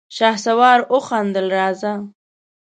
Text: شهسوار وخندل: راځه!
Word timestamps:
شهسوار 0.15 0.79
وخندل: 0.93 1.45
راځه! 1.57 1.93